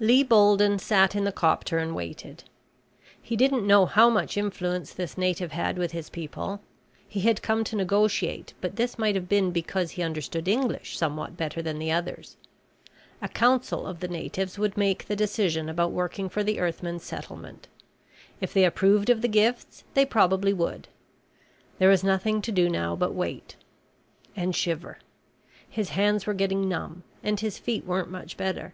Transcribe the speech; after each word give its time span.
Lee 0.00 0.22
Bolden 0.24 0.78
sat 0.78 1.14
in 1.14 1.24
the 1.24 1.30
copter 1.30 1.76
and 1.76 1.94
waited. 1.94 2.44
He 3.20 3.36
didn't 3.36 3.66
know 3.66 3.84
how 3.84 4.08
much 4.08 4.38
influence 4.38 4.94
this 4.94 5.18
native 5.18 5.52
had 5.52 5.76
with 5.76 5.92
his 5.92 6.08
people. 6.08 6.62
He 7.06 7.20
had 7.20 7.42
come 7.42 7.64
to 7.64 7.76
negotiate, 7.76 8.54
but 8.62 8.76
this 8.76 8.98
might 8.98 9.14
have 9.14 9.28
been 9.28 9.50
because 9.50 9.90
he 9.90 10.02
understood 10.02 10.48
English 10.48 10.96
somewhat 10.96 11.36
better 11.36 11.60
than 11.60 11.78
the 11.78 11.92
others. 11.92 12.38
A 13.20 13.28
council 13.28 13.86
of 13.86 14.00
the 14.00 14.08
natives 14.08 14.58
would 14.58 14.78
make 14.78 15.04
the 15.06 15.14
decision 15.14 15.68
about 15.68 15.92
working 15.92 16.30
for 16.30 16.42
the 16.42 16.60
Earthmen's 16.60 17.04
settlement. 17.04 17.68
If 18.40 18.54
they 18.54 18.64
approved 18.64 19.10
of 19.10 19.20
the 19.20 19.28
gifts, 19.28 19.84
they 19.92 20.06
probably 20.06 20.54
would. 20.54 20.88
There 21.78 21.90
was 21.90 22.02
nothing 22.02 22.40
to 22.40 22.50
do 22.50 22.70
now 22.70 22.96
but 22.96 23.12
wait 23.12 23.56
and 24.34 24.56
shiver. 24.56 24.96
His 25.68 25.90
hands 25.90 26.26
were 26.26 26.32
getting 26.32 26.70
numb 26.70 27.02
and 27.22 27.38
his 27.38 27.58
feet 27.58 27.84
weren't 27.84 28.10
much 28.10 28.38
better. 28.38 28.72